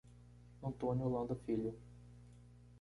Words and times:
Antônio 0.63 1.05
Holanda 1.05 1.35
Filho 1.45 1.75